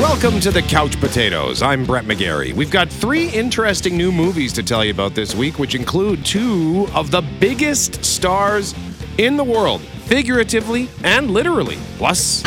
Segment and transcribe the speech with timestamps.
[0.00, 1.60] Welcome to the Couch Potatoes.
[1.60, 2.54] I'm Brett McGarry.
[2.54, 6.88] We've got three interesting new movies to tell you about this week, which include two
[6.94, 8.74] of the biggest stars
[9.18, 11.76] in the world, figuratively and literally.
[11.98, 12.42] Plus,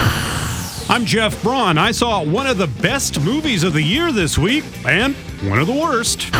[0.89, 1.78] I'm Jeff Braun.
[1.78, 5.13] I saw one of the best movies of the year this week and
[5.44, 6.33] one of the worst.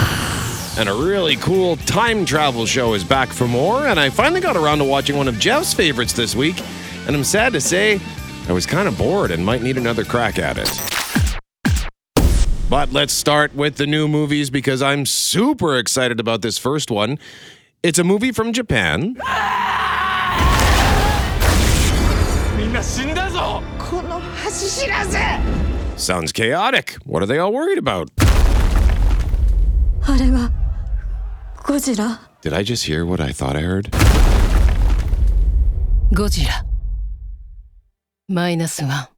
[0.80, 3.86] and a really cool time travel show is back for more.
[3.86, 6.60] And I finally got around to watching one of Jeff's favorites this week,
[7.06, 8.02] and I'm sad to say
[8.48, 11.03] I was kind of bored and might need another crack at it.
[12.74, 17.20] But let's start with the new movies because I'm super excited about this first one.
[17.84, 19.16] It's a movie from Japan.
[25.98, 26.98] Sounds chaotic.
[27.06, 28.10] What are they all worried about?
[32.42, 33.92] Did I just hear what I thought I heard?
[36.12, 36.66] Godzilla.
[38.28, 39.13] Minus one.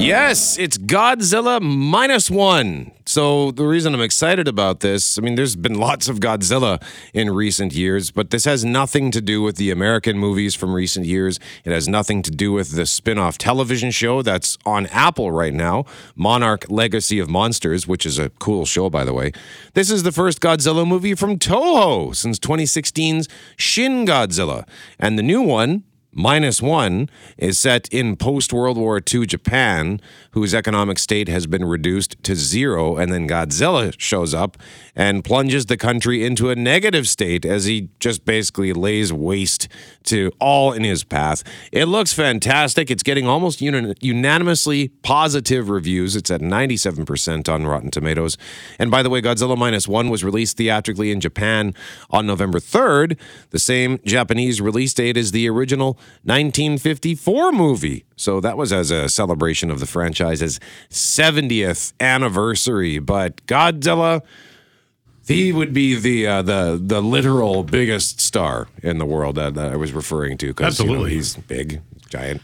[0.00, 2.92] Yes, it's Godzilla minus one.
[3.04, 7.30] So, the reason I'm excited about this, I mean, there's been lots of Godzilla in
[7.30, 11.38] recent years, but this has nothing to do with the American movies from recent years.
[11.64, 15.52] It has nothing to do with the spin off television show that's on Apple right
[15.52, 15.84] now,
[16.16, 19.32] Monarch Legacy of Monsters, which is a cool show, by the way.
[19.74, 24.66] This is the first Godzilla movie from Toho since 2016's Shin Godzilla.
[24.98, 27.08] And the new one, Minus One
[27.38, 30.00] is set in post World War II Japan,
[30.32, 32.96] whose economic state has been reduced to zero.
[32.96, 34.56] And then Godzilla shows up
[34.96, 39.68] and plunges the country into a negative state as he just basically lays waste
[40.04, 41.44] to all in his path.
[41.70, 42.90] It looks fantastic.
[42.90, 46.16] It's getting almost unanimously positive reviews.
[46.16, 48.36] It's at 97% on Rotten Tomatoes.
[48.78, 51.74] And by the way, Godzilla Minus One was released theatrically in Japan
[52.10, 53.18] on November 3rd,
[53.50, 58.04] the same Japanese release date as the original 1954 movie.
[58.16, 62.98] So that was as a celebration of the franchise's 70th anniversary.
[62.98, 64.22] But Godzilla,
[65.26, 69.72] he would be the uh, the the literal biggest star in the world that, that
[69.72, 70.52] I was referring to.
[70.52, 71.14] 'cause, you know, Absolutely.
[71.14, 72.42] he's big, giant.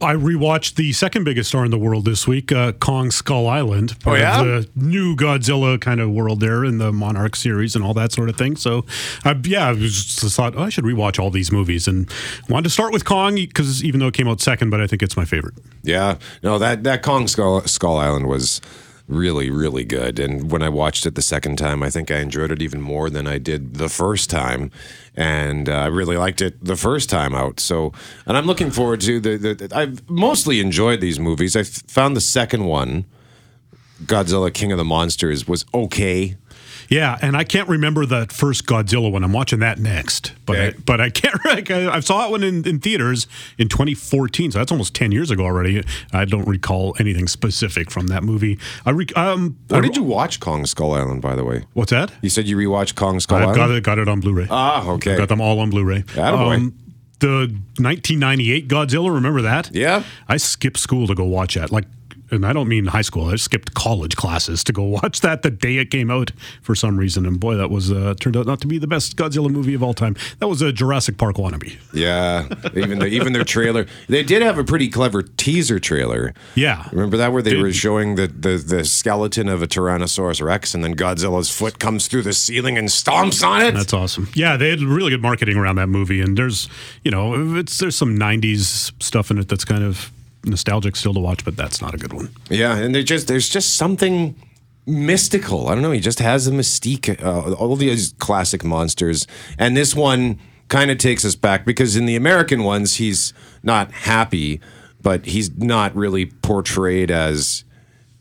[0.00, 3.98] I rewatched the second biggest star in the world this week, uh, Kong Skull Island.
[4.00, 4.40] part Oh, yeah?
[4.40, 8.12] of the new Godzilla kind of world there in the Monarch series and all that
[8.12, 8.56] sort of thing.
[8.56, 8.84] So,
[9.24, 12.10] uh, yeah, I just thought oh, I should rewatch all these movies and
[12.48, 15.02] wanted to start with Kong because even though it came out second, but I think
[15.02, 15.54] it's my favorite.
[15.82, 18.60] Yeah, no that that Kong Skull, Skull Island was
[19.06, 22.50] really really good, and when I watched it the second time, I think I enjoyed
[22.50, 24.70] it even more than I did the first time,
[25.14, 27.60] and uh, I really liked it the first time out.
[27.60, 27.92] So,
[28.26, 29.36] and I'm looking forward to the.
[29.36, 31.56] the I've mostly enjoyed these movies.
[31.56, 33.04] I found the second one,
[34.04, 36.36] Godzilla King of the Monsters, was okay.
[36.88, 39.24] Yeah, and I can't remember that first Godzilla one.
[39.24, 41.34] I'm watching that next, but I, but I can't.
[41.44, 43.26] Like, I, I saw it one in, in theaters
[43.58, 45.84] in 2014, so that's almost 10 years ago already.
[46.12, 48.58] I don't recall anything specific from that movie.
[48.86, 51.64] I re, um, Where I- did you watch Kong Skull Island, by the way?
[51.74, 52.12] What's that?
[52.22, 53.56] You said you rewatched Kong Skull I've Island.
[53.56, 53.82] got it.
[53.84, 54.46] Got it on Blu-ray.
[54.50, 55.16] Ah, okay.
[55.16, 56.04] Got them all on Blu-ray.
[56.18, 56.74] Um,
[57.20, 59.12] the 1998 Godzilla.
[59.14, 59.70] Remember that?
[59.74, 60.02] Yeah.
[60.28, 61.70] I skipped school to go watch that.
[61.70, 61.84] Like,
[62.30, 63.26] and I don't mean high school.
[63.30, 66.30] I skipped college classes to go watch that the day it came out
[66.62, 67.26] for some reason.
[67.26, 69.82] And boy, that was uh, turned out not to be the best Godzilla movie of
[69.82, 70.16] all time.
[70.40, 71.76] That was a Jurassic Park wannabe.
[71.92, 73.86] Yeah, even the, even their trailer.
[74.08, 76.34] They did have a pretty clever teaser trailer.
[76.54, 76.88] Yeah.
[76.92, 80.74] Remember that where they Did- were showing the, the the skeleton of a Tyrannosaurus Rex,
[80.74, 83.72] and then Godzilla's foot comes through the ceiling and stomps on it.
[83.74, 84.28] That's awesome.
[84.34, 86.68] Yeah, they had really good marketing around that movie, and there's,
[87.02, 90.10] you know, it's there's some '90s stuff in it that's kind of
[90.46, 92.30] nostalgic still to watch, but that's not a good one.
[92.50, 94.34] yeah, and just there's just something
[94.86, 95.68] mystical.
[95.68, 95.92] I don't know.
[95.92, 97.22] He just has a mystique.
[97.22, 99.26] Uh, all these classic monsters,
[99.58, 100.38] and this one
[100.68, 103.32] kind of takes us back because in the American ones, he's
[103.62, 104.60] not happy,
[105.00, 107.64] but he's not really portrayed as.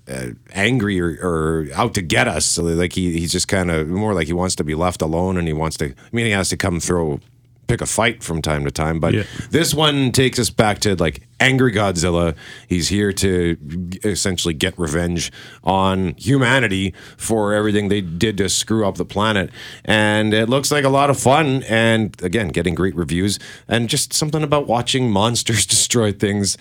[0.06, 2.46] Uh, angry or, or out to get us.
[2.46, 5.38] So like he he's just kind of more like he wants to be left alone
[5.38, 5.86] and he wants to.
[5.86, 7.22] I mean, he has to come throw
[7.68, 9.00] pick a fight from time to time.
[9.00, 9.24] But Yeah.
[9.52, 12.36] this one takes us back to like angry Godzilla.
[12.68, 13.58] He's here to
[14.04, 15.32] essentially get revenge
[15.64, 19.50] on humanity for everything they did to screw up the planet.
[19.84, 21.64] And it looks like a lot of fun.
[21.64, 26.58] And again, getting great reviews and just something about watching monsters destroy things.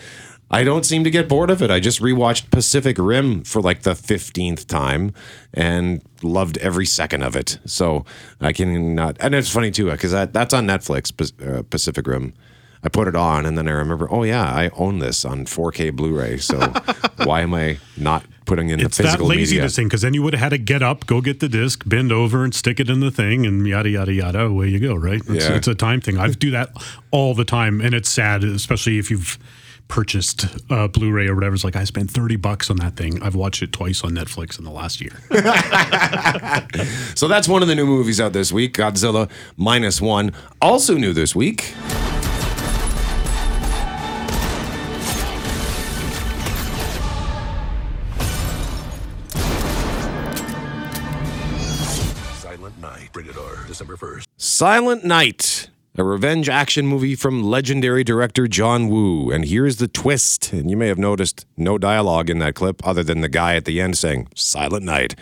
[0.54, 1.70] I don't seem to get bored of it.
[1.70, 5.14] I just rewatched Pacific Rim for like the 15th time
[5.54, 7.58] and loved every second of it.
[7.64, 8.04] So
[8.40, 11.10] I can not, and it's funny too, because that, that's on Netflix,
[11.46, 12.34] uh, Pacific Rim.
[12.84, 15.94] I put it on and then I remember, oh yeah, I own this on 4K
[15.94, 16.36] Blu ray.
[16.38, 16.58] So
[17.24, 19.68] why am I not putting in It's the that physical laziness media.
[19.70, 22.10] thing because then you would have had to get up, go get the disc, bend
[22.12, 24.40] over, and stick it in the thing, and yada yada yada.
[24.40, 25.20] Away you go, right?
[25.28, 25.54] It's, Yeah.
[25.54, 26.18] it's a time thing.
[26.18, 26.70] I do that
[27.12, 29.38] all the time, and it's sad, especially if you've
[29.88, 31.54] purchased uh, Blu-ray or whatever.
[31.54, 33.22] It's like I spent thirty bucks on that thing.
[33.22, 35.12] I've watched it twice on Netflix in the last year.
[37.14, 40.32] So that's one of the new movies out this week Godzilla Minus One.
[40.60, 41.74] Also new this week.
[52.34, 54.26] Silent Night, rated R, December 1st.
[54.36, 59.30] Silent Night, a revenge action movie from legendary director John Woo.
[59.30, 60.52] And here's the twist.
[60.52, 63.66] And you may have noticed no dialogue in that clip other than the guy at
[63.66, 65.14] the end saying, Silent Night.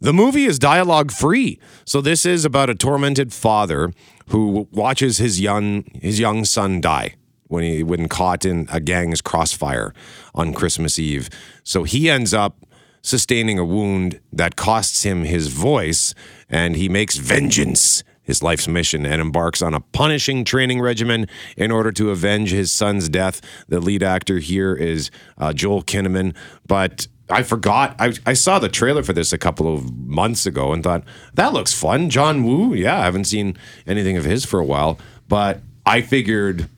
[0.00, 1.58] The movie is dialogue free.
[1.84, 3.92] So this is about a tormented father
[4.28, 7.14] who watches his young his young son die
[7.46, 9.94] when he when caught in a gang's crossfire
[10.34, 11.30] on Christmas Eve.
[11.62, 12.66] So he ends up
[13.02, 16.14] sustaining a wound that costs him his voice,
[16.48, 21.26] and he makes vengeance his life's mission and embarks on a punishing training regimen
[21.56, 23.40] in order to avenge his son's death.
[23.68, 26.34] The lead actor here is uh, Joel Kinnaman,
[26.66, 27.96] but I forgot.
[27.98, 31.04] I, I saw the trailer for this a couple of months ago and thought,
[31.34, 32.10] that looks fun.
[32.10, 34.98] John Woo, yeah, I haven't seen anything of his for a while,
[35.28, 36.68] but I figured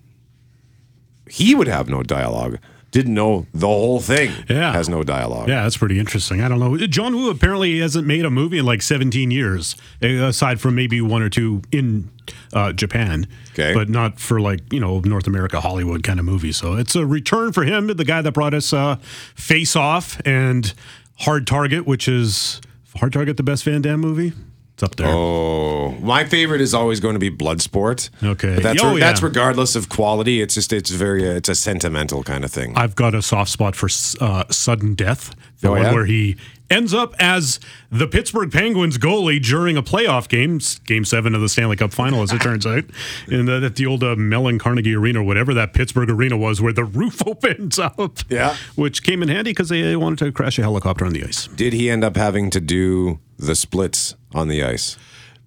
[1.29, 2.59] he would have no dialogue.
[2.95, 4.73] Didn't know the whole thing Yeah.
[4.73, 5.49] has no dialogue.
[5.49, 6.41] Yeah, that's pretty interesting.
[6.41, 6.77] I don't know.
[6.87, 11.01] John Woo apparently hasn't made a movie in like 17 years, eh, aside from maybe
[11.01, 12.09] one or two in
[12.53, 13.27] uh, Japan.
[13.51, 13.75] Okay.
[13.75, 16.53] But not for like, you know, North America, Hollywood kind of movie.
[16.53, 18.95] So it's a return for him, the guy that brought us uh,
[19.35, 20.73] Face Off and
[21.19, 22.61] Hard Target, which is
[22.99, 24.33] Hard Target the best Van Damme movie?
[24.75, 25.07] It's up there.
[25.09, 28.11] Oh, my favorite is always going to be Bloodsport.
[28.25, 28.55] Okay.
[28.55, 29.27] But that's Oh, that's yeah.
[29.27, 30.43] regardless of quality.
[30.43, 32.77] It's just it's very uh, it's a sentimental kind of thing.
[32.77, 33.89] I've got a soft spot for
[34.21, 35.93] uh, sudden death, the Oh, one yeah?
[35.95, 36.37] where he
[36.71, 41.49] ends up as the Pittsburgh Penguins goalie during a playoff game, Game Seven of the
[41.49, 42.85] Stanley Cup Final, as it turns out,
[43.29, 46.61] in the, at the old uh, Mellon Carnegie Arena, or whatever that Pittsburgh arena was,
[46.61, 48.19] where the roof opens up.
[48.29, 48.57] Yeah.
[48.77, 51.47] which came in handy because they wanted to crash a helicopter on the ice.
[51.49, 54.97] Did he end up having to do the splits on the ice?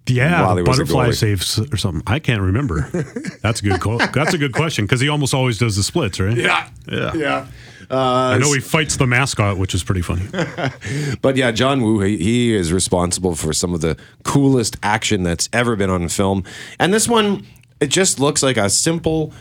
[0.06, 2.02] Yeah, While he was a butterfly saves or something.
[2.06, 2.88] I can't remember.
[3.42, 3.78] That's a good.
[3.80, 6.34] Co- that's a good question because he almost always does the splits, right?
[6.34, 7.12] Yeah, Yeah.
[7.14, 7.46] yeah.
[7.90, 10.22] I know he fights the mascot, which is pretty funny.
[11.22, 15.48] But yeah, John Woo, he, he is responsible for some of the coolest action that's
[15.52, 16.44] ever been on film.
[16.78, 17.44] And this one,
[17.80, 19.32] it just looks like a simple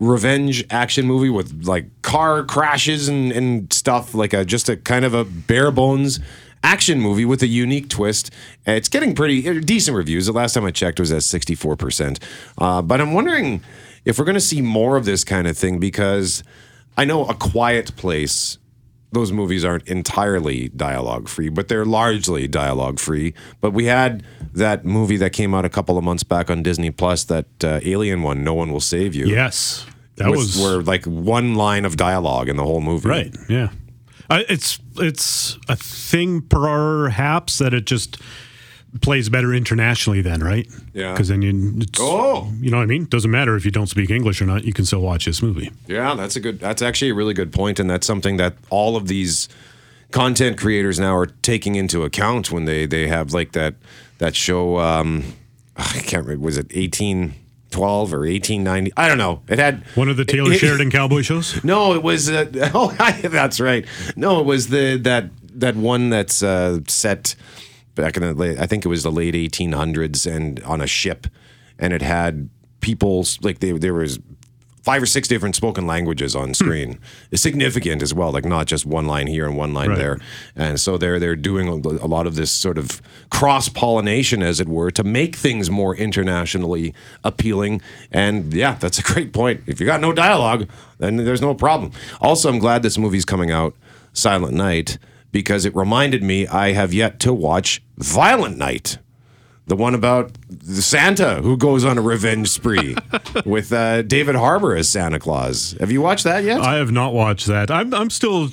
[0.00, 5.04] revenge action movie with like car crashes and, and stuff, like a just a kind
[5.04, 6.18] of a bare bones
[6.64, 8.32] action movie with a unique twist.
[8.66, 10.26] Uh, It's getting pretty uh, decent reviews.
[10.26, 12.22] The last time I checked was at 64%.
[12.58, 13.62] Uh, but I'm wondering
[14.04, 16.42] if we're going to see more of this kind of thing because
[16.96, 18.58] I know A Quiet Place
[19.12, 23.34] those movies aren't entirely dialogue free, but they're largely dialogue free.
[23.60, 24.24] But we had
[24.54, 27.80] that movie that came out a couple of months back on Disney Plus, that uh,
[27.82, 29.26] Alien one, No One Will Save You.
[29.26, 29.86] Yes,
[30.16, 33.08] that was where like one line of dialogue in the whole movie.
[33.08, 33.36] Right.
[33.48, 33.68] Yeah.
[34.30, 38.16] I, it's it's a thing perhaps that it just
[39.00, 40.68] plays better internationally then, right?
[40.92, 41.12] Yeah.
[41.12, 42.52] Because then you it's, Oh.
[42.60, 43.06] you know what I mean.
[43.06, 44.64] Doesn't matter if you don't speak English or not.
[44.64, 45.70] You can still watch this movie.
[45.86, 46.60] Yeah, that's a good.
[46.60, 49.48] That's actually a really good point, and that's something that all of these
[50.10, 53.74] content creators now are taking into account when they they have like that
[54.18, 54.78] that show.
[54.78, 55.24] Um,
[55.76, 56.44] I can't remember.
[56.44, 57.32] Was it eighteen
[57.70, 58.92] twelve or eighteen ninety?
[58.96, 59.40] I don't know.
[59.48, 61.64] It had One of the Taylor it- Sheridan cowboy shows.
[61.64, 62.28] No, it was.
[62.28, 62.44] Uh,
[62.74, 63.86] oh, that's right.
[64.16, 67.34] No, it was the that that one that's uh, set
[67.94, 68.58] back in the late.
[68.58, 71.26] I think it was the late 1800s, and on a ship,
[71.78, 72.48] and it had
[72.80, 74.18] people like they, there was
[74.82, 76.94] five or six different spoken languages on screen.
[76.94, 77.02] Hmm.
[77.30, 79.98] It's significant as well, like not just one line here and one line Right.
[79.98, 80.18] there.
[80.56, 84.58] And so they're they're doing a a lot of this sort of cross pollination, as
[84.58, 87.80] it were, to make things more internationally appealing.
[88.10, 89.60] And yeah, that's a great point.
[89.68, 90.68] If you got no dialogue,
[90.98, 91.92] then there's no problem.
[92.20, 93.76] Also, I'm glad this movie's coming out,
[94.12, 94.98] Silent Night,
[95.32, 98.98] because it reminded me I have yet to watch Violent Night.
[99.66, 100.32] The one about
[100.64, 102.96] Santa who goes on a revenge spree
[103.46, 105.74] with uh, David Harbour as Santa Claus.
[105.80, 106.60] Have you watched that yet?
[106.60, 107.70] I have not watched that.
[107.70, 108.48] I'm I'm still.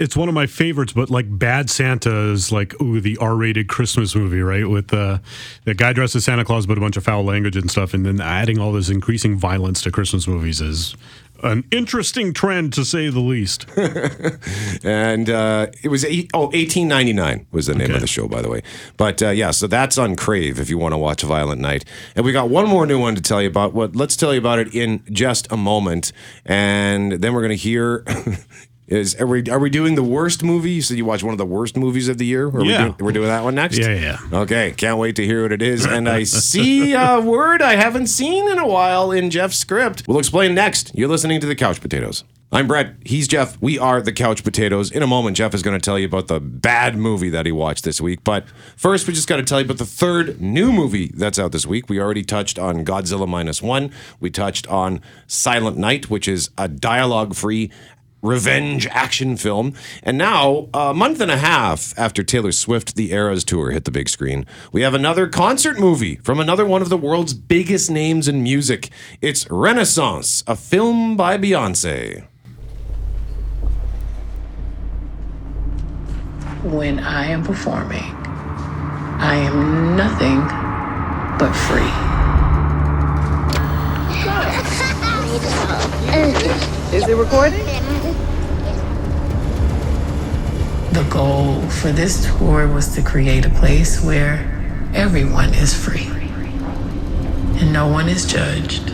[0.00, 4.16] It's one of my favorites, but like Bad Santa is like ooh the R-rated Christmas
[4.16, 4.66] movie, right?
[4.66, 5.18] With uh,
[5.64, 8.04] the guy dressed as Santa Claus, but a bunch of foul language and stuff, and
[8.06, 10.96] then adding all this increasing violence to Christmas movies is
[11.42, 13.66] an interesting trend to say the least.
[14.84, 17.94] and uh, it was eight, oh 1899 was the name Okay.
[17.94, 18.62] of the show by the way
[18.96, 22.24] but uh, yeah so that's on crave if you want to watch violent night and
[22.24, 24.58] we got one more new one to tell you about what let's tell you about
[24.58, 26.12] it in just a moment
[26.44, 28.04] and then we're going to hear
[28.90, 30.72] is are we are we doing the worst movie?
[30.72, 32.46] You said you watched one of the worst movies of the year.
[32.46, 32.78] Are we Yeah.
[32.84, 33.78] doing, we're doing that one next.
[33.78, 34.18] Yeah, yeah.
[34.40, 35.86] Okay, can't wait to hear what it is.
[35.86, 40.02] And I see a word I haven't seen in a while in Jeff's script.
[40.06, 40.90] We'll explain next.
[40.94, 42.24] You're listening to the Couch Potatoes.
[42.52, 42.96] I'm Brett.
[43.06, 43.56] He's Jeff.
[43.62, 44.90] We are the Couch Potatoes.
[44.90, 47.52] In a moment, Jeff is going to tell you about the bad movie that he
[47.52, 48.24] watched this week.
[48.24, 48.44] But
[48.76, 51.64] first, we just got to tell you about the third new movie that's out this
[51.64, 51.88] week.
[51.88, 53.92] We already touched on Godzilla Minus One.
[54.18, 57.70] We touched on Silent Night, which is a dialogue free
[58.22, 59.74] revenge action film.
[60.02, 63.90] And now, a month and a half after Taylor Swift The Eras Tour hit the
[63.90, 68.28] big screen, we have another concert movie from another one of the world's biggest names
[68.28, 68.90] in music.
[69.20, 72.26] It's Renaissance, a film by Beyonce.
[76.62, 78.02] When I am performing,
[79.22, 80.40] I am nothing
[81.38, 81.90] but free.
[86.92, 87.69] Is it recording?
[90.92, 94.44] The goal for this tour was to create a place where
[94.92, 96.08] everyone is free
[97.60, 98.90] and no one is judged.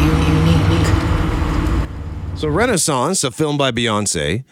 [0.00, 0.86] You unique.
[2.38, 4.44] So, Renaissance, a film by Beyonce,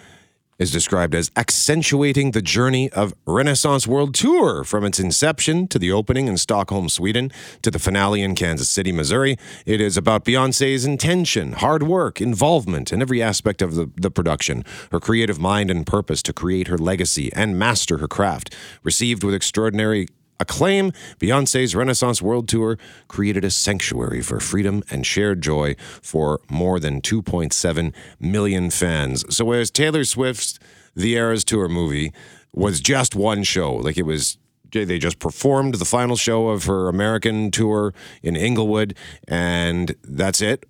[0.58, 5.92] is described as accentuating the journey of Renaissance World Tour from its inception to the
[5.92, 7.30] opening in Stockholm, Sweden,
[7.62, 9.36] to the finale in Kansas City, Missouri.
[9.66, 14.64] It is about Beyonce's intention, hard work, involvement in every aspect of the, the production,
[14.90, 18.54] her creative mind and purpose to create her legacy and master her craft.
[18.82, 20.08] Received with extraordinary
[20.40, 22.78] acclaim, Beyonce's Renaissance World Tour
[23.08, 29.24] created a sanctuary for freedom and shared joy for more than 2.7 million fans.
[29.34, 30.58] So, whereas Taylor Swift's
[30.94, 32.12] The Eras Tour movie
[32.52, 34.38] was just one show, like it was.
[34.70, 38.94] They just performed the final show of her American tour in Inglewood,
[39.26, 40.66] and that's it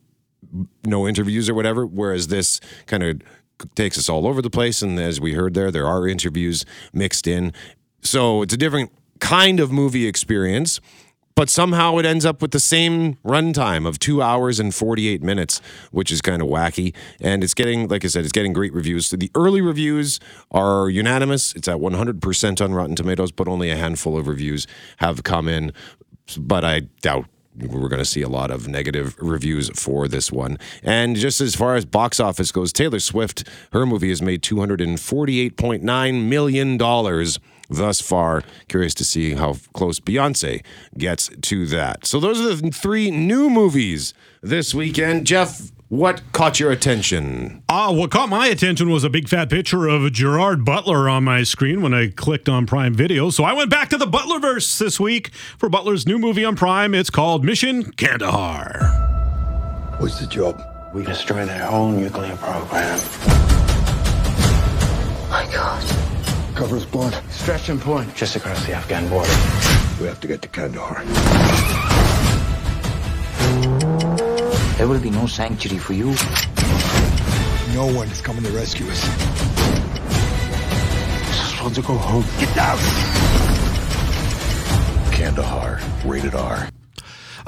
[0.84, 1.86] no interviews or whatever.
[1.86, 3.22] Whereas this kind of
[3.74, 4.82] takes us all over the place.
[4.82, 7.52] And as we heard there, there are interviews mixed in.
[8.02, 10.80] So it's a different kind of movie experience.
[11.34, 15.60] But somehow it ends up with the same runtime of two hours and 48 minutes,
[15.92, 16.96] which is kind of wacky.
[17.20, 19.06] And it's getting, like I said, it's getting great reviews.
[19.06, 20.18] So the early reviews
[20.50, 21.54] are unanimous.
[21.54, 25.72] It's at 100% on Rotten Tomatoes, but only a handful of reviews have come in.
[26.36, 30.58] But I doubt we're going to see a lot of negative reviews for this one.
[30.82, 36.28] And just as far as box office goes, Taylor Swift, her movie has made $248.9
[36.28, 36.78] million
[37.68, 38.42] thus far.
[38.68, 40.62] Curious to see how close Beyonce
[40.96, 42.06] gets to that.
[42.06, 45.26] So those are the three new movies this weekend.
[45.26, 47.62] Jeff, what caught your attention?
[47.68, 51.44] Ah, what caught my attention was a big fat picture of Gerard Butler on my
[51.44, 53.30] screen when I clicked on Prime Video.
[53.30, 56.94] So I went back to the Butlerverse this week for Butler's new movie on Prime.
[56.94, 59.96] It's called Mission Kandahar.
[59.98, 60.62] What's the job?
[60.94, 62.98] We destroy their whole nuclear program.
[65.30, 66.07] My God.
[66.58, 67.14] Cover us, Blunt.
[67.30, 69.30] Stretching point just across the Afghan border.
[70.00, 71.04] We have to get to Kandahar.
[74.76, 76.06] There will be no sanctuary for you.
[77.76, 79.04] No one is coming to rescue us.
[81.28, 82.24] Just want to go home.
[82.40, 82.78] Get down!
[85.12, 86.68] Kandahar, rated R.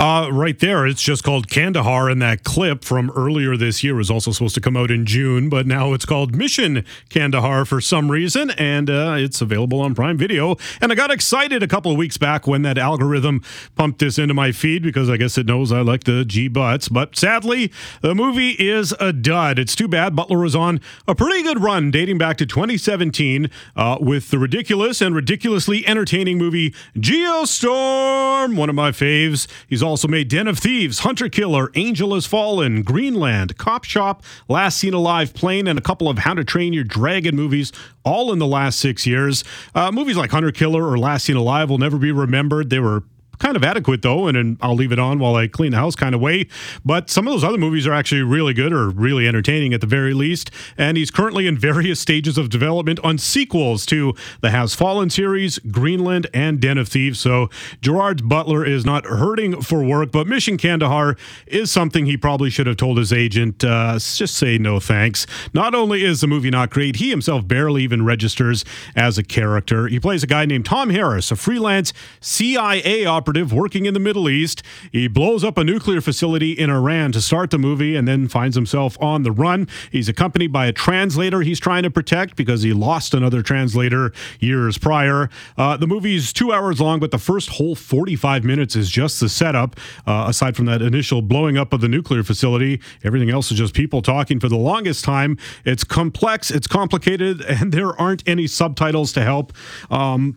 [0.00, 4.10] Uh, right there, it's just called Kandahar, and that clip from earlier this year was
[4.10, 8.10] also supposed to come out in June, but now it's called Mission Kandahar for some
[8.10, 10.56] reason, and uh, it's available on Prime Video.
[10.80, 13.42] And I got excited a couple of weeks back when that algorithm
[13.76, 16.88] pumped this into my feed because I guess it knows I like the G butts.
[16.88, 19.58] But sadly, the movie is a dud.
[19.58, 20.16] It's too bad.
[20.16, 25.02] Butler was on a pretty good run dating back to 2017 uh, with the ridiculous
[25.02, 29.46] and ridiculously entertaining movie Geostorm, one of my faves.
[29.68, 34.78] He's also made Den of Thieves, Hunter Killer, Angel Has Fallen, Greenland, Cop Shop, Last
[34.78, 37.72] Seen Alive, Plane, and a couple of How to Train Your Dragon movies,
[38.04, 39.42] all in the last six years.
[39.74, 42.70] Uh, movies like Hunter Killer or Last Seen Alive will never be remembered.
[42.70, 43.02] They were
[43.40, 45.96] kind of adequate though, and, and I'll leave it on while I clean the house
[45.96, 46.46] kind of way.
[46.84, 49.86] But some of those other movies are actually really good or really entertaining at the
[49.86, 50.50] very least.
[50.78, 55.58] And he's currently in various stages of development on sequels to the Has Fallen series,
[55.58, 57.18] Greenland, and Den of Thieves.
[57.18, 57.48] So
[57.80, 61.16] Gerard Butler is not hurting for work, but Mission Kandahar
[61.46, 63.64] is something he probably should have told his agent.
[63.64, 65.26] Uh, just say no thanks.
[65.54, 69.88] Not only is the movie not great, he himself barely even registers as a character.
[69.88, 74.00] He plays a guy named Tom Harris, a freelance CIA operative operative working in the
[74.00, 74.60] Middle East.
[74.90, 78.56] He blows up a nuclear facility in Iran to start the movie and then finds
[78.56, 79.68] himself on the run.
[79.92, 84.78] He's accompanied by a translator he's trying to protect because he lost another translator years
[84.78, 85.30] prior.
[85.56, 89.28] Uh, the movie's two hours long, but the first whole 45 minutes is just the
[89.28, 89.78] setup.
[90.08, 93.74] Uh, aside from that initial blowing up of the nuclear facility, everything else is just
[93.74, 95.38] people talking for the longest time.
[95.64, 99.52] It's complex, it's complicated, and there aren't any subtitles to help.
[99.88, 100.36] Um,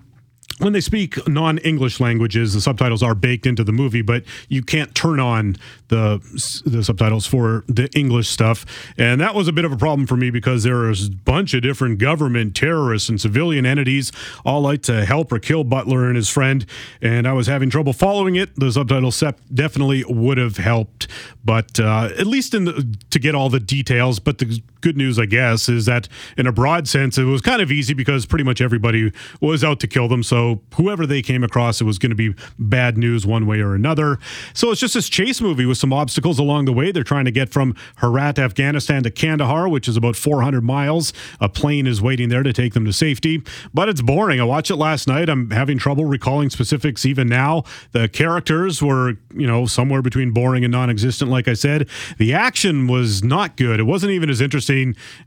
[0.60, 4.94] when they speak non-English languages, the subtitles are baked into the movie, but you can't
[4.94, 5.56] turn on
[5.88, 6.20] the
[6.66, 8.66] the subtitles for the English stuff,
[8.98, 11.54] and that was a bit of a problem for me because there is a bunch
[11.54, 14.12] of different government terrorists and civilian entities
[14.46, 16.66] all like to help or kill Butler and his friend,
[17.02, 18.56] and I was having trouble following it.
[18.56, 21.08] The subtitles definitely would have helped,
[21.44, 24.20] but uh, at least in the, to get all the details.
[24.20, 27.62] But the good news, I guess, is that in a broad sense, it was kind
[27.62, 29.12] of easy because pretty much everybody
[29.42, 30.22] was out to kill them.
[30.22, 33.74] So whoever they came across, it was going to be bad news one way or
[33.74, 34.20] another.
[34.54, 36.92] So it's just this chase movie with some obstacles along the way.
[36.92, 41.14] They're trying to get from Herat, Afghanistan to Kandahar, which is about 400 miles.
[41.40, 43.42] A plane is waiting there to take them to safety,
[43.74, 44.42] but it's boring.
[44.42, 45.30] I watched it last night.
[45.30, 47.64] I'm having trouble recalling specifics even now.
[47.94, 51.88] The characters were, you know, somewhere between boring and non existent, like I said.
[52.18, 53.80] The action was not good.
[53.80, 54.73] It wasn't even as interesting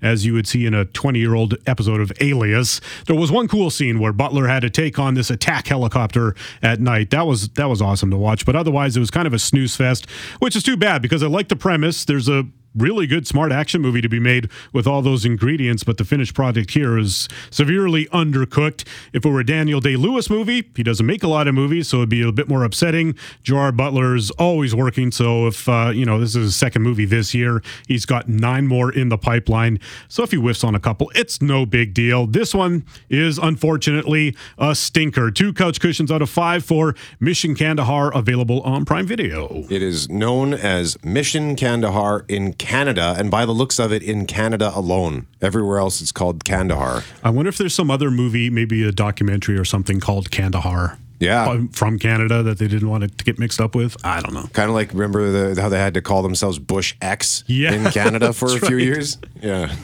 [0.02, 2.80] as you would see in a 20 year old episode of Alias.
[3.06, 6.80] There was one cool scene where Butler had to take on this attack helicopter at
[6.80, 7.10] night.
[7.10, 8.44] That was that was awesome to watch.
[8.44, 10.08] But otherwise, it was kind of a snooze fest,
[10.40, 12.04] which is too bad because I like the premise.
[12.04, 12.44] There's a
[12.76, 16.34] really good, smart action movie to be made with all those ingredients, but the finished
[16.34, 18.86] product here is severely undercooked.
[19.12, 21.88] If it were a Daniel Day Lewis movie, he doesn't make a lot of movies,
[21.88, 23.14] so it'd be a bit more upsetting.
[23.42, 27.34] Gerard Butler's always working, so if, uh, you know, this is his second movie this
[27.34, 29.78] year, he's got nine more in the pipeline.
[30.08, 32.26] So if he whiffs on a couple, it's no big deal.
[32.26, 35.30] This one is unfortunately a stinker.
[35.30, 39.64] Two couch cushions out of five for Mission Kandahar, available on Prime Video.
[39.70, 44.26] It is known as Mission Kandahar in Canada, and by the looks of it, in
[44.26, 45.28] Canada alone.
[45.40, 47.04] Everywhere else, it's called Kandahar.
[47.22, 50.98] I wonder if there's some other movie, maybe a documentary or something called Kandahar.
[51.20, 53.96] Yeah, from Canada that they didn't want it to get mixed up with.
[54.04, 54.50] I don't know.
[54.52, 57.90] Kind of like remember the, how they had to call themselves Bush X yeah, in
[57.90, 58.84] Canada for a few right.
[58.84, 59.16] years.
[59.40, 59.74] Yeah.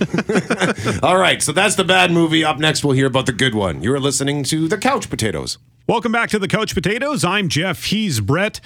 [1.03, 2.45] All right, so that's the bad movie.
[2.45, 3.83] Up next, we'll hear about the good one.
[3.83, 5.57] You are listening to the Couch Potatoes.
[5.89, 7.25] Welcome back to the Couch Potatoes.
[7.25, 7.85] I'm Jeff.
[7.85, 8.61] He's Brett.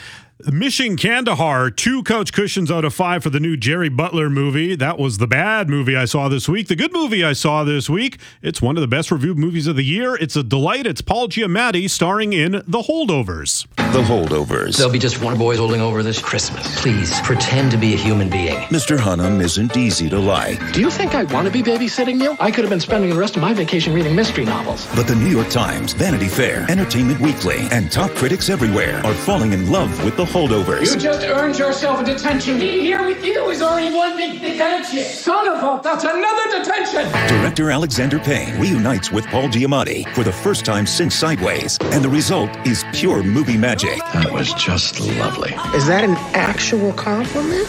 [0.45, 4.76] Mission Kandahar, two couch cushions out of five for the new Jerry Butler movie.
[4.76, 6.69] That was the bad movie I saw this week.
[6.69, 8.19] The good movie I saw this week.
[8.43, 10.15] It's one of the best reviewed movies of the year.
[10.15, 10.87] It's a delight.
[10.87, 13.67] It's Paul Giamatti starring in The Holdovers.
[13.95, 14.76] The Holdovers.
[14.76, 16.82] There'll be just one boy holding over this Christmas.
[16.82, 18.56] Please pretend to be a human being.
[18.67, 18.99] Mr.
[18.99, 20.60] Hunham isn't easy to like.
[20.75, 22.37] Do you think I want to be babysitting you?
[22.41, 24.87] I could have been spending the rest of my vacation reading mystery novels.
[24.95, 29.54] But the New York Times, Vanity Fair, Entertainment Weekly, and top critics everywhere are falling
[29.54, 30.95] in love with The holdovers.
[30.95, 32.58] You just earned yourself a detention.
[32.58, 35.04] Being here with you is already one big detention.
[35.04, 37.10] Son of a, that's another detention.
[37.28, 42.08] Director Alexander Payne reunites with Paul Giamatti for the first time since Sideways, and the
[42.08, 43.99] result is pure movie magic.
[44.12, 45.52] That was just lovely.
[45.75, 47.67] Is that an actual compliment?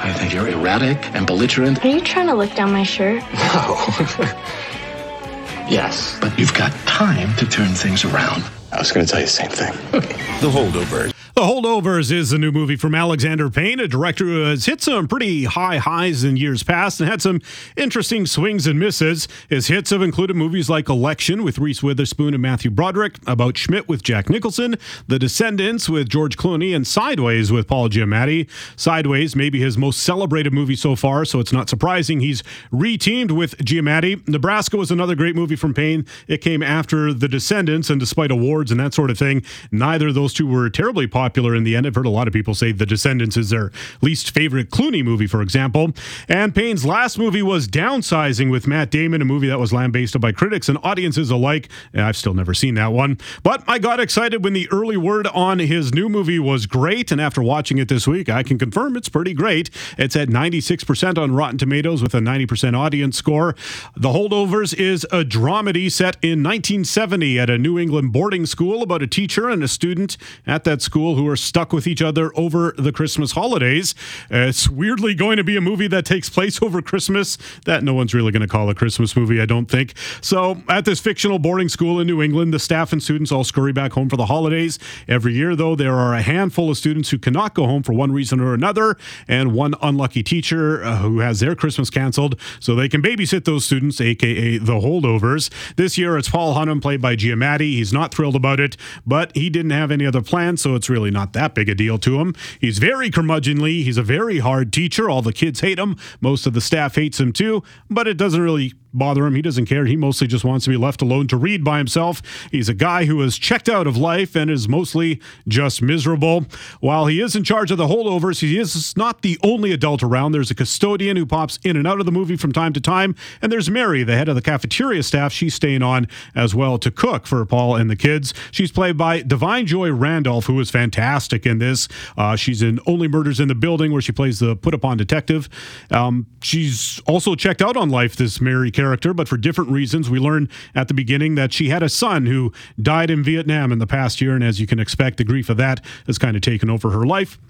[0.00, 1.84] I think you're erratic and belligerent.
[1.84, 3.22] Are you trying to look down my shirt?
[3.34, 3.76] No.
[5.68, 8.42] yes, but you've got time to turn things around.
[8.70, 9.72] I was going to tell you the same thing.
[9.92, 11.17] the holdovers.
[11.34, 15.06] The Holdovers is a new movie from Alexander Payne, a director who has hit some
[15.06, 17.42] pretty high highs in years past and had some
[17.76, 19.28] interesting swings and misses.
[19.48, 23.88] His hits have included movies like Election with Reese Witherspoon and Matthew Broderick, About Schmidt
[23.88, 28.48] with Jack Nicholson, The Descendants with George Clooney, and Sideways with Paul Giamatti.
[28.74, 33.32] Sideways may be his most celebrated movie so far, so it's not surprising he's reteamed
[33.32, 34.26] with Giamatti.
[34.26, 36.06] Nebraska was another great movie from Payne.
[36.26, 40.14] It came after The Descendants, and despite awards and that sort of thing, neither of
[40.14, 41.84] those two were terribly popular popular in the end.
[41.84, 45.26] I've heard a lot of people say The Descendants is their least favorite Clooney movie,
[45.26, 45.90] for example.
[46.28, 50.30] And Payne's last movie was Downsizing with Matt Damon, a movie that was lambasted by
[50.30, 51.68] critics and audiences alike.
[51.92, 53.18] Eh, I've still never seen that one.
[53.42, 57.10] But I got excited when the early word on his new movie was great.
[57.10, 59.70] And after watching it this week, I can confirm it's pretty great.
[59.98, 63.56] It's at 96% on Rotten Tomatoes with a 90% audience score.
[63.96, 69.02] The Holdovers is a dramedy set in 1970 at a New England boarding school about
[69.02, 72.74] a teacher and a student at that school who are stuck with each other over
[72.78, 73.94] the Christmas holidays.
[74.30, 78.14] It's weirdly going to be a movie that takes place over Christmas that no one's
[78.14, 79.94] really going to call a Christmas movie, I don't think.
[80.20, 83.72] So, at this fictional boarding school in New England, the staff and students all scurry
[83.72, 84.78] back home for the holidays.
[85.06, 88.12] Every year, though, there are a handful of students who cannot go home for one
[88.12, 92.88] reason or another, and one unlucky teacher uh, who has their Christmas canceled so they
[92.88, 95.50] can babysit those students, aka the holdovers.
[95.76, 97.72] This year, it's Paul Hunham, played by Giamatti.
[97.72, 100.97] He's not thrilled about it, but he didn't have any other plans, so it's really
[101.06, 102.34] not that big a deal to him.
[102.60, 103.84] He's very curmudgeonly.
[103.84, 105.08] He's a very hard teacher.
[105.08, 105.96] All the kids hate him.
[106.20, 109.34] Most of the staff hates him too, but it doesn't really bother him.
[109.34, 109.84] He doesn't care.
[109.84, 112.22] He mostly just wants to be left alone to read by himself.
[112.50, 116.46] He's a guy who is checked out of life and is mostly just miserable.
[116.80, 120.32] While he is in charge of the holdovers, he is not the only adult around.
[120.32, 123.14] There's a custodian who pops in and out of the movie from time to time,
[123.42, 125.32] and there's Mary, the head of the cafeteria staff.
[125.32, 128.32] She's staying on as well to cook for Paul and the kids.
[128.50, 131.88] She's played by Da'Vine Joy Randolph, who is fantastic in this.
[132.16, 135.48] Uh, she's in Only Murders in the Building, where she plays the put upon detective.
[135.90, 140.08] Um, she's also checked out on life, this Mary character, but for different reasons.
[140.08, 143.80] We learn at the beginning that she had a son who died in Vietnam in
[143.80, 146.42] the past year, and as you can expect, the grief of that has kind of
[146.42, 147.40] taken over her life.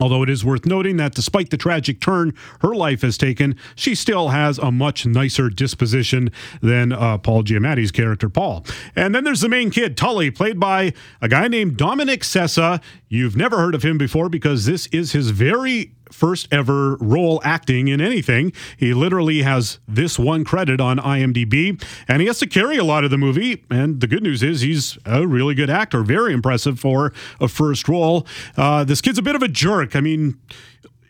[0.00, 3.96] Although it is worth noting that despite the tragic turn her life has taken, she
[3.96, 8.64] still has a much nicer disposition than uh, Paul Giamatti's character, Paul.
[8.94, 12.80] And then there's the main kid, Tully, played by a guy named Dominic Sessa.
[13.08, 17.88] You've never heard of him before because this is his very first ever role acting
[17.88, 18.52] in anything.
[18.76, 23.04] He literally has this one credit on IMDb, and he has to carry a lot
[23.04, 23.64] of the movie.
[23.70, 27.88] And the good news is he's a really good actor, very impressive for a first
[27.88, 28.26] role.
[28.56, 29.96] Uh, this kid's a bit of a jerk.
[29.96, 30.38] I mean,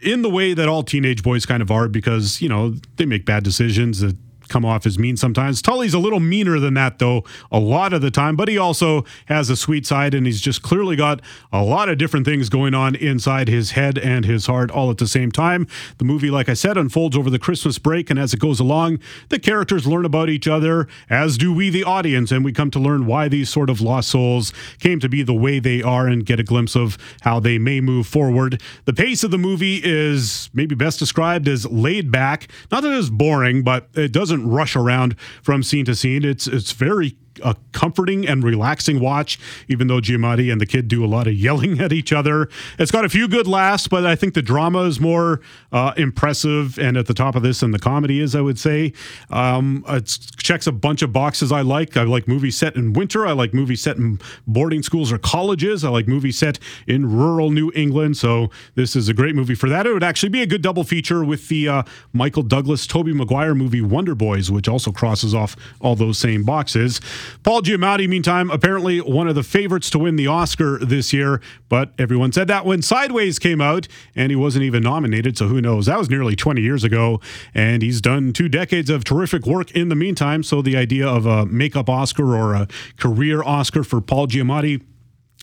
[0.00, 3.24] in the way that all teenage boys kind of are, because you know they make
[3.24, 4.16] bad decisions that
[4.52, 5.62] come off as mean sometimes.
[5.62, 9.04] Tully's a little meaner than that, though, a lot of the time, but he also
[9.26, 11.20] has a sweet side, and he's just clearly got
[11.52, 14.98] a lot of different things going on inside his head and his heart all at
[14.98, 15.66] the same time.
[15.98, 18.98] The movie, like I said, unfolds over the Christmas break, and as it goes along,
[19.30, 22.78] the characters learn about each other, as do we, the audience, and we come to
[22.78, 26.26] learn why these sort of lost souls came to be the way they are and
[26.26, 28.60] get a glimpse of how they may move forward.
[28.84, 32.48] The pace of the movie is maybe best described as laid back.
[32.70, 36.24] Not that it's boring, but it doesn't rush around from scene to scene.
[36.24, 41.04] It's it's very a comforting and relaxing watch, even though Giamatti and the kid do
[41.04, 42.48] a lot of yelling at each other.
[42.78, 45.40] It's got a few good laughs, but I think the drama is more
[45.72, 48.92] uh, impressive and at the top of this than the comedy is, I would say.
[49.30, 51.96] Um, it checks a bunch of boxes I like.
[51.96, 53.26] I like movies set in winter.
[53.26, 55.84] I like movies set in boarding schools or colleges.
[55.84, 58.16] I like movies set in rural New England.
[58.16, 59.86] So this is a great movie for that.
[59.86, 63.54] It would actually be a good double feature with the uh, Michael Douglas, Tobey Maguire
[63.54, 67.00] movie Wonder Boys, which also crosses off all those same boxes.
[67.42, 71.92] Paul Giamatti, meantime, apparently one of the favorites to win the Oscar this year, but
[71.98, 75.86] everyone said that when Sideways came out and he wasn't even nominated, so who knows?
[75.86, 77.20] That was nearly 20 years ago,
[77.54, 81.26] and he's done two decades of terrific work in the meantime, so the idea of
[81.26, 82.68] a makeup Oscar or a
[82.98, 84.82] career Oscar for Paul Giamatti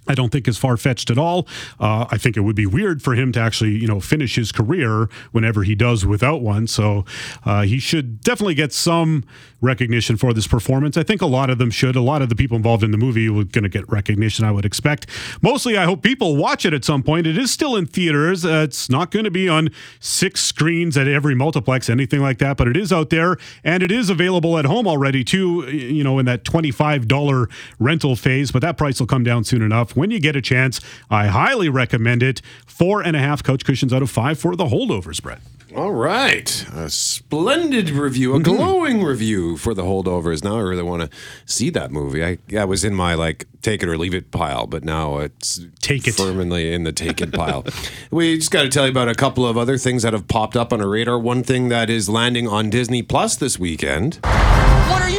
[0.08, 1.48] I don't think is far fetched at all.
[1.80, 4.52] Uh, I think it would be weird for him to actually, you know, finish his
[4.52, 6.68] career whenever he does without one.
[6.68, 7.06] So
[7.46, 9.24] uh, he should definitely get some
[9.62, 10.98] recognition for this performance.
[10.98, 11.96] I think a lot of them should.
[11.96, 14.52] A lot of the people involved in the movie are going to get recognition, I
[14.52, 15.08] would expect.
[15.42, 17.28] Mostly, I hope people watch it at some point.
[17.28, 18.46] It is still in theaters.
[18.46, 22.58] Uh, it's not going to be on six screens at every multiplex, anything like that,
[22.58, 26.20] but it is out there and it is available at home already, too, you know,
[26.20, 28.52] in that $25 rental phase.
[28.52, 29.89] But that price will come down soon enough.
[29.96, 32.42] When you get a chance, I highly recommend it.
[32.66, 35.42] Four and a half couch cushions out of five for the holdovers, Brett.
[35.76, 36.66] All right.
[36.74, 38.56] A splendid review, a mm-hmm.
[38.56, 40.44] glowing review for the holdovers.
[40.44, 42.24] Now I really want to see that movie.
[42.26, 45.60] I, I was in my like take it or leave it pile, but now it's
[45.80, 47.66] take it firmly in the take it pile.
[48.12, 50.56] we just got to tell you about a couple of other things that have popped
[50.56, 51.20] up on our radar.
[51.20, 54.18] One thing that is landing on Disney Plus this weekend.
[54.24, 55.19] What are you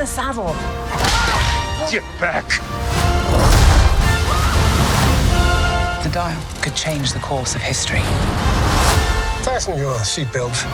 [0.00, 0.54] the saddle.
[1.90, 2.48] Get back!
[6.02, 8.00] The dial could change the course of history.
[9.44, 10.64] Fasten your seatbelts.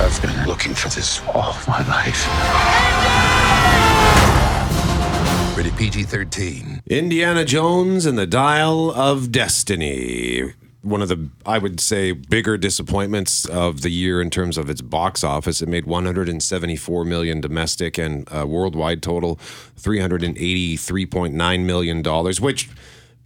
[0.00, 2.28] I've been looking for this all my life.
[5.56, 6.82] Rated PG 13.
[6.86, 10.54] Indiana Jones and the Dial of Destiny.
[10.82, 14.80] One of the, I would say, bigger disappointments of the year in terms of its
[14.80, 15.60] box office.
[15.60, 19.36] It made 174 million domestic and uh, worldwide total
[19.78, 22.68] 383.9 million dollars, which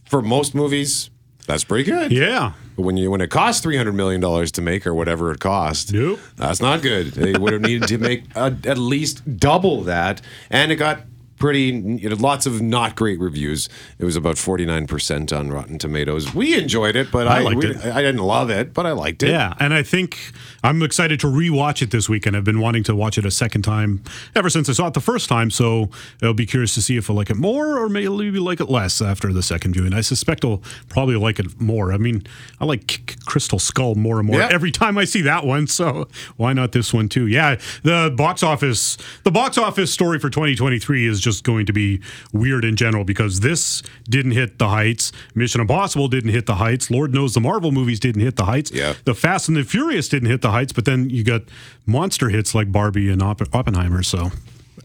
[0.05, 1.11] for most movies
[1.47, 2.11] That's pretty good.
[2.12, 2.53] Yeah.
[2.77, 5.38] But when you when it costs three hundred million dollars to make or whatever it
[5.40, 6.19] cost, nope.
[6.37, 7.09] that's not good.
[7.12, 11.03] They would have needed to make a, at least double that, and it got
[11.44, 11.64] pretty
[12.00, 13.68] you know, lots of not great reviews.
[13.98, 16.35] It was about forty nine percent on Rotten Tomatoes.
[16.35, 17.85] We enjoyed it, but I I, liked we- it.
[17.85, 19.28] I didn't love it, but I liked it.
[19.28, 22.35] Yeah, and I think I'm excited to rewatch it this weekend.
[22.35, 24.02] I've been wanting to watch it a second time
[24.35, 25.90] ever since I saw it the first time, so
[26.22, 29.02] I'll be curious to see if I like it more or maybe like it less
[29.02, 29.92] after the second viewing.
[29.92, 31.92] I suspect I'll probably like it more.
[31.92, 32.26] I mean,
[32.59, 34.48] I like Crystal Skull more and more Yeah.
[34.50, 37.26] every time I see that one, so why not this one too?
[37.26, 42.01] Yeah, the box office, the box office story for 2023 is just going to be
[42.33, 45.12] weird in general because this didn't hit the heights.
[45.35, 46.90] Mission Impossible didn't hit the heights.
[46.90, 48.70] Lord knows the Marvel movies didn't hit the heights.
[48.73, 48.94] Yeah.
[49.05, 51.42] The Fast and the Furious didn't hit the heights, but then you got
[51.87, 54.03] monster hits like Barbie and Oppen- Oppenheimer.
[54.03, 54.31] So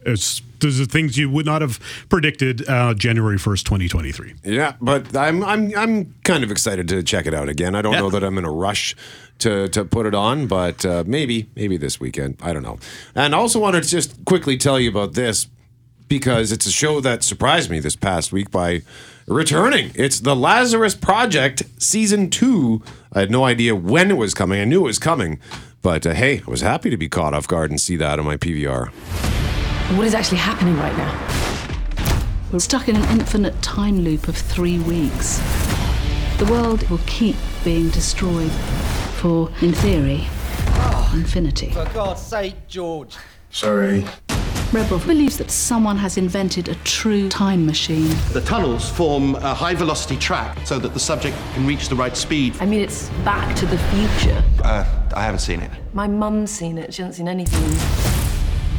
[0.06, 4.34] it's those are things you would not have predicted uh, January 1st, 2023.
[4.44, 7.76] Yeah, but I'm I'm I'm kind of excited to check it out again.
[7.76, 8.00] I don't Yeah.
[8.02, 8.96] know that I'm in a rush
[9.40, 12.38] to to put it on, but uh, maybe maybe this weekend.
[12.42, 12.78] I don't know.
[13.16, 15.48] And I also wanted to just quickly tell you about this
[16.10, 18.82] because it's a show that surprised me this past week by
[19.28, 19.92] returning.
[19.96, 22.82] It's the Lazarus Project season two.
[23.14, 24.60] I had no idea when it was coming.
[24.60, 25.40] I knew it was coming,
[25.82, 28.26] but uh, hey, I was happy to be caught off guard and see that on
[28.26, 28.90] my PVR.
[29.96, 32.50] What is actually happening right now?
[32.52, 35.38] We're stuck in an infinite time loop of three weeks.
[36.40, 38.52] The world will keep being destroyed
[39.20, 40.28] for, in theory,
[41.14, 41.72] infinity.
[41.72, 43.18] For God's sake, George.
[43.52, 44.06] Sorry.
[44.72, 48.16] Rebrov believes that someone has invented a true time machine.
[48.34, 52.16] The tunnels form a high velocity track so that the subject can reach the right
[52.16, 52.56] speed.
[52.60, 54.44] I mean, it's back to the future.
[54.64, 55.72] Uh, I haven't seen it.
[55.94, 56.94] My mum's seen it.
[56.94, 57.66] She hasn't seen anything.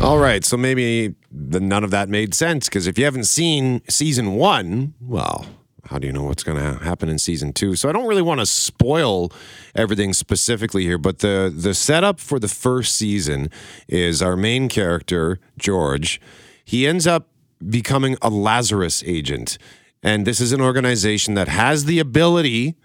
[0.00, 3.82] All right, so maybe the, none of that made sense because if you haven't seen
[3.88, 5.44] season one, well,
[5.90, 7.74] how do you know what's going to happen in season two?
[7.74, 9.32] So I don't really want to spoil
[9.74, 13.50] everything specifically here, but the the setup for the first season
[13.88, 16.20] is our main character George.
[16.64, 17.26] He ends up
[17.68, 19.58] becoming a Lazarus agent,
[20.00, 22.76] and this is an organization that has the ability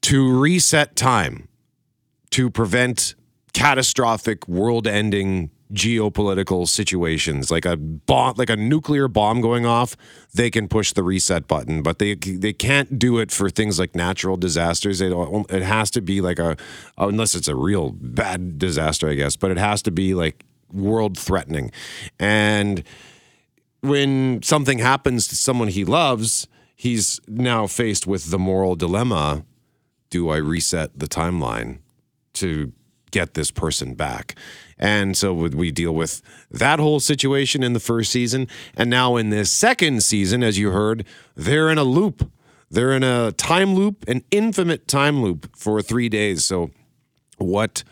[0.00, 1.48] to reset time
[2.30, 3.14] to prevent
[3.52, 9.96] catastrophic world-ending geopolitical situations like a bomb like a nuclear bomb going off
[10.34, 13.94] they can push the reset button but they they can't do it for things like
[13.94, 15.12] natural disasters it,
[15.48, 16.56] it has to be like a
[16.98, 21.16] unless it's a real bad disaster i guess but it has to be like world
[21.16, 21.70] threatening
[22.18, 22.82] and
[23.80, 29.44] when something happens to someone he loves he's now faced with the moral dilemma
[30.10, 31.78] do I reset the timeline
[32.34, 32.72] to
[33.12, 34.34] get this person back?
[34.80, 38.48] And so we deal with that whole situation in the first season.
[38.74, 41.04] And now in this second season, as you heard,
[41.36, 42.28] they're in a loop.
[42.70, 46.46] They're in a time loop, an infinite time loop for three days.
[46.46, 46.70] So
[47.36, 47.84] what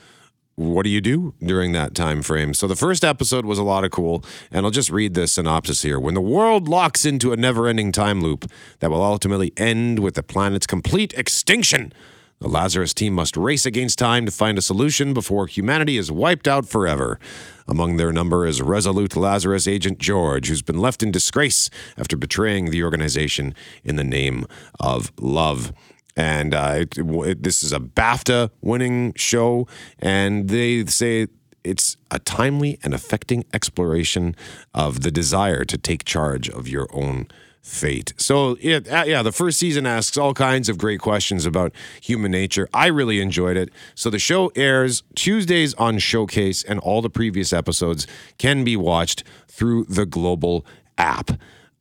[0.54, 2.52] what do you do during that time frame?
[2.52, 5.82] So the first episode was a lot of cool, and I'll just read the synopsis
[5.82, 6.00] here.
[6.00, 10.22] When the world locks into a never-ending time loop that will ultimately end with the
[10.24, 11.92] planet's complete extinction,
[12.40, 16.46] the Lazarus team must race against time to find a solution before humanity is wiped
[16.46, 17.18] out forever.
[17.66, 22.70] Among their number is resolute Lazarus agent George, who's been left in disgrace after betraying
[22.70, 24.46] the organization in the name
[24.80, 25.72] of love
[26.18, 29.68] and uh, it, it, this is a BAFTA winning show,
[30.00, 31.28] and they say
[31.62, 34.34] it's a timely and affecting exploration
[34.74, 37.28] of the desire to take charge of your own
[37.62, 38.12] fate.
[38.16, 42.30] So yeah, uh, yeah, the first season asks all kinds of great questions about human
[42.30, 42.68] nature.
[42.72, 43.70] I really enjoyed it.
[43.94, 48.06] So the show airs Tuesdays on Showcase, and all the previous episodes
[48.38, 50.64] can be watched through the Global
[50.96, 51.30] app.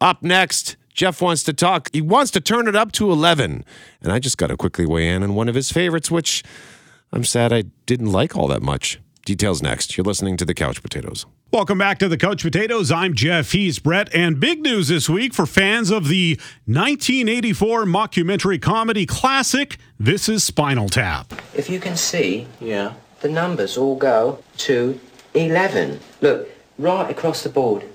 [0.02, 0.78] Up next.
[0.94, 1.90] Jeff wants to talk.
[1.94, 3.64] He wants to turn it up to 11.
[4.02, 6.44] And I just got to quickly weigh in on one of his favorites, which
[7.14, 9.00] I'm sad I didn't like all that much.
[9.24, 9.96] Details next.
[9.96, 11.28] You're listening to The Couch Potatoes.
[11.50, 12.92] Welcome back to the Couch Potatoes.
[12.92, 13.54] I'm Jeff.
[13.54, 14.14] He's Brett.
[14.14, 20.44] And big news this week for fans of the 1984 mockumentary comedy classic, This is
[20.44, 21.34] Spinal Tap.
[21.56, 25.00] If you can see, yeah, the numbers all go to
[25.36, 26.02] 11.
[26.20, 27.86] Look, right across the board.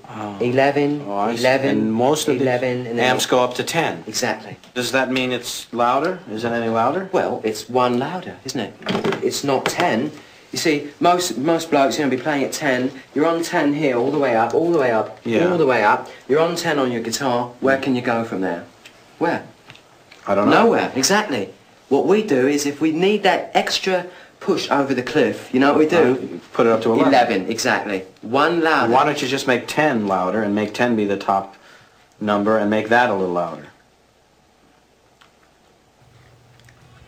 [0.41, 1.41] 11, I see.
[1.41, 4.03] 11, And most of the 11, and amps go up to 10.
[4.07, 4.57] Exactly.
[4.73, 6.19] Does that mean it's louder?
[6.29, 7.07] Is it any louder?
[7.11, 8.73] Well, it's one louder, isn't it?
[9.23, 10.11] It's not 10.
[10.53, 12.91] You see, most most blokes are going to be playing at 10.
[13.15, 15.49] You're on 10 here, all the way up, all the way up, Yeah.
[15.49, 16.09] all the way up.
[16.29, 17.51] You're on 10 on your guitar.
[17.59, 18.65] Where can you go from there?
[19.17, 19.43] Where?
[20.27, 20.65] I don't know.
[20.65, 21.49] Nowhere, exactly.
[21.89, 24.05] What we do is if we need that extra
[24.39, 26.19] push over the cliff, you know what we do?
[26.35, 27.07] Oh, put it up to 11.
[27.13, 28.03] 11, exactly.
[28.21, 28.93] One louder.
[28.93, 31.55] Why don't you just make 10 louder and make 10 be the top
[32.21, 33.67] number and make that a little louder?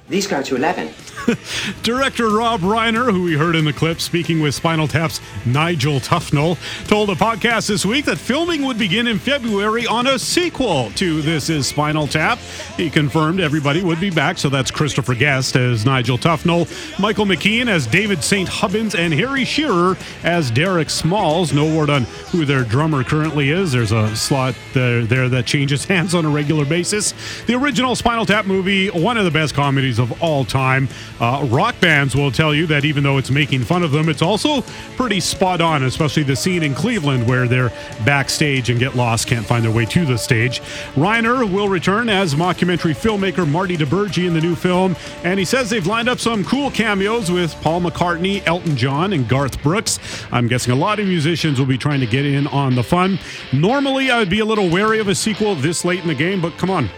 [0.07, 0.93] These go to 11.
[1.81, 6.59] Director Rob Reiner, who we heard in the clip speaking with Spinal Tap's Nigel Tufnell,
[6.87, 11.23] told a podcast this week that filming would begin in February on a sequel to
[11.23, 12.37] This Is Spinal Tap.
[12.77, 17.67] He confirmed everybody would be back, so that's Christopher Guest as Nigel Tufnell, Michael McKean
[17.67, 18.47] as David St.
[18.47, 21.51] Hubbins, and Harry Shearer as Derek Smalls.
[21.51, 23.71] No word on who their drummer currently is.
[23.71, 27.15] There's a slot there, there that changes hands on a regular basis.
[27.47, 30.87] The original Spinal Tap movie, one of the best comedies of all time.
[31.19, 34.21] Uh, rock bands will tell you that even though it's making fun of them, it's
[34.21, 34.61] also
[34.95, 37.71] pretty spot on, especially the scene in Cleveland where they're
[38.05, 40.61] backstage and get lost, can't find their way to the stage.
[40.95, 45.69] Reiner will return as mockumentary filmmaker Marty DiBergi in the new film, and he says
[45.69, 49.99] they've lined up some cool cameos with Paul McCartney, Elton John, and Garth Brooks.
[50.31, 53.19] I'm guessing a lot of musicians will be trying to get in on the fun.
[53.53, 56.41] Normally, I would be a little wary of a sequel this late in the game,
[56.41, 56.89] but come on.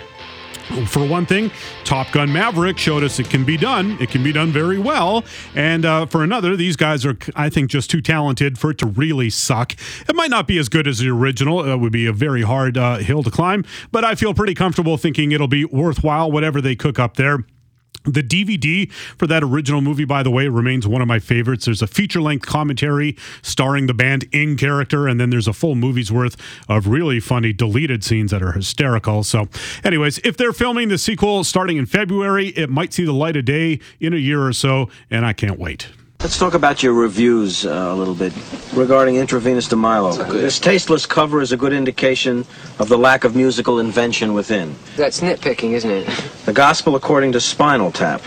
[0.87, 1.51] For one thing,
[1.83, 3.97] Top Gun Maverick showed us it can be done.
[4.01, 5.23] It can be done very well.
[5.55, 8.85] And uh, for another, these guys are, I think, just too talented for it to
[8.85, 9.73] really suck.
[10.07, 11.65] It might not be as good as the original.
[11.65, 14.97] It would be a very hard uh, hill to climb, but I feel pretty comfortable
[14.97, 17.45] thinking it'll be worthwhile, whatever they cook up there.
[18.07, 21.65] The DVD for that original movie, by the way, remains one of my favorites.
[21.65, 25.75] There's a feature length commentary starring the band in character, and then there's a full
[25.75, 26.37] movie's worth
[26.69, 29.23] of really funny deleted scenes that are hysterical.
[29.23, 29.49] So,
[29.83, 33.45] anyways, if they're filming the sequel starting in February, it might see the light of
[33.45, 35.87] day in a year or so, and I can't wait.
[36.19, 38.33] Let's talk about your reviews uh, a little bit
[38.73, 40.13] regarding Intravenus de Milo.
[40.13, 42.39] This tasteless cover is a good indication
[42.79, 44.75] of the lack of musical invention within.
[44.95, 46.07] That's nitpicking, isn't it?
[46.45, 48.23] The Gospel according to Spinal Tap.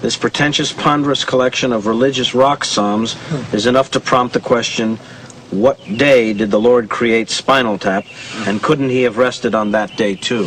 [0.00, 3.16] This pretentious, ponderous collection of religious rock psalms
[3.52, 4.96] is enough to prompt the question
[5.50, 8.04] what day did the Lord create Spinal Tap,
[8.46, 10.44] and couldn't he have rested on that day too?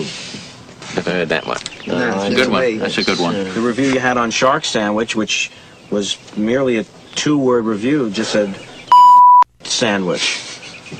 [0.95, 1.57] Never heard that one.
[1.89, 2.79] Uh, good one.
[2.79, 3.35] That's a good one.
[3.35, 5.51] The review you had on Shark Sandwich, which
[5.91, 8.55] was merely a two-word review, just said
[9.63, 10.43] sandwich.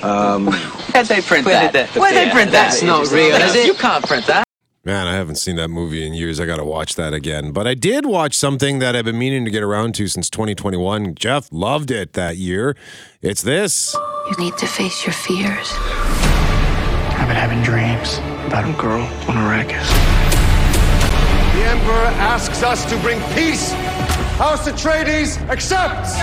[0.04, 0.48] Um,
[0.94, 1.74] Where'd they print Where that?
[1.74, 2.72] did they- Where'd they print that?
[2.72, 3.66] that's not real, is it?
[3.68, 4.44] You can't print that.
[4.84, 6.40] Man, I haven't seen that movie in years.
[6.40, 7.52] I got to watch that again.
[7.52, 11.14] But I did watch something that I've been meaning to get around to since 2021.
[11.16, 12.74] Jeff loved it that year.
[13.22, 13.94] It's this.
[14.30, 15.74] You need to face your fears.
[17.20, 19.90] I've been having dreams about a girl on Arrakis.
[21.56, 23.74] The Emperor asks us to bring peace.
[24.38, 26.14] House Atreides accepts.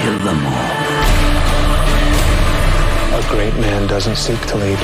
[0.00, 0.74] Kill them all.
[3.18, 4.78] A great man doesn't seek to lead.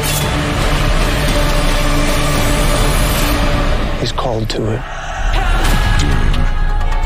[4.00, 4.80] He's called to it.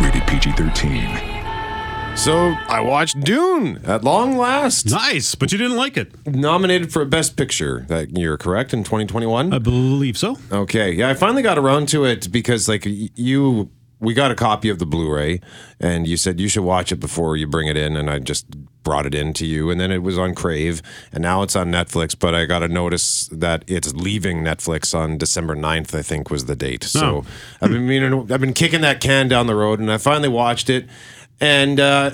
[0.02, 2.16] Rated PG 13.
[2.16, 4.90] So I watched Dune at long last.
[4.90, 6.12] Nice, but you didn't like it.
[6.26, 8.72] Nominated for Best Picture that year, correct?
[8.72, 9.52] In 2021?
[9.52, 10.37] I believe so.
[10.52, 10.92] Okay.
[10.92, 13.70] Yeah, I finally got around to it because, like, you,
[14.04, 15.40] we got a copy of the Blu ray
[15.80, 17.96] and you said you should watch it before you bring it in.
[17.96, 18.46] And I just
[18.82, 19.70] brought it in to you.
[19.70, 22.14] And then it was on Crave and now it's on Netflix.
[22.18, 26.44] But I got to notice that it's leaving Netflix on December 9th, I think was
[26.44, 26.84] the date.
[26.84, 27.24] So Oh.
[27.62, 30.68] I've been meaning, I've been kicking that can down the road and I finally watched
[30.70, 30.86] it.
[31.40, 32.10] And uh,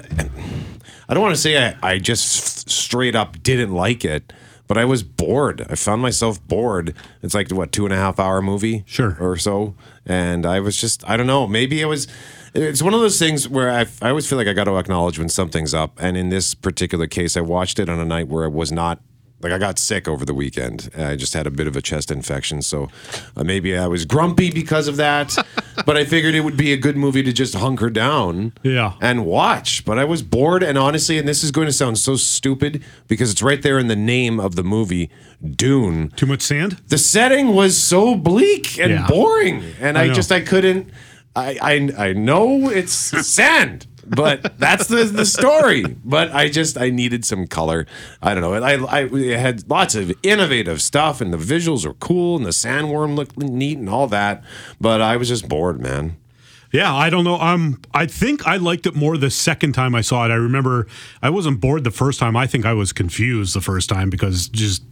[1.09, 4.33] I don't want to say I, I just straight up didn't like it,
[4.71, 5.67] but I was bored.
[5.69, 6.95] I found myself bored.
[7.25, 9.17] It's like what two and a half hour movie, Sure.
[9.19, 9.75] or so,
[10.07, 11.49] and I was just I don't know.
[11.49, 12.07] Maybe it was.
[12.55, 15.19] It's one of those things where I, I always feel like I got to acknowledge
[15.19, 18.45] when something's up, and in this particular case, I watched it on a night where
[18.45, 19.01] I was not.
[19.41, 20.91] Like I got sick over the weekend.
[20.97, 22.89] I just had a bit of a chest infection, so
[23.37, 25.35] uh, maybe I was grumpy because of that.
[25.87, 28.95] but I figured it would be a good movie to just hunker down Yeah.
[29.01, 29.85] and watch.
[29.87, 33.31] But I was bored, and honestly, and this is going to sound so stupid because
[33.31, 35.11] it's right there in the name of the movie,
[35.57, 36.11] Dune.
[36.17, 36.81] Too much sand?
[36.89, 39.07] The setting was so bleak and Yeah.
[39.09, 40.15] boring, and I I, know.
[40.15, 40.91] just I couldn't.
[41.35, 42.93] I I I know it's
[43.27, 43.87] sand.
[44.11, 45.85] But that's the the story.
[45.85, 47.87] But I just I needed some color.
[48.21, 48.55] I don't know.
[48.55, 52.51] I I it had lots of innovative stuff, and the visuals were cool, and the
[52.51, 54.43] sandworm looked neat, and all that.
[54.81, 56.17] But I was just bored, man.
[56.73, 57.39] Yeah, I don't know.
[57.41, 60.31] Um, I think I liked it more the second time I saw it.
[60.31, 60.87] I remember
[61.21, 62.37] I wasn't bored the first time.
[62.37, 64.85] I think I was confused the first time because just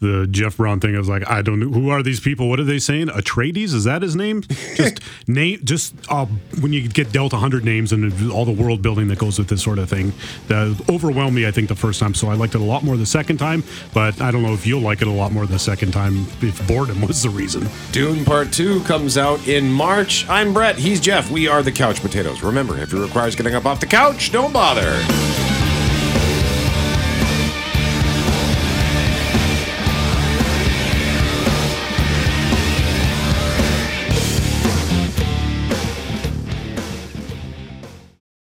[0.00, 0.94] the Jeff Brown thing.
[0.94, 2.48] I was like, I don't know who are these people.
[2.48, 3.08] What are they saying?
[3.08, 4.42] Atreides is that his name?
[4.74, 5.60] Just name.
[5.64, 6.26] Just uh,
[6.60, 9.48] when you get dealt a hundred names and all the world building that goes with
[9.48, 10.12] this sort of thing,
[10.48, 11.46] that overwhelmed me.
[11.46, 13.64] I think the first time, so I liked it a lot more the second time.
[13.94, 16.66] But I don't know if you'll like it a lot more the second time if
[16.66, 17.66] boredom was the reason.
[17.92, 20.28] Dune Part 2 comes out in March.
[20.28, 20.76] I'm Brett.
[20.76, 21.30] He's Jeff.
[21.30, 22.42] We are the Couch Potatoes.
[22.42, 25.02] Remember, if it requires getting up off the couch, don't bother.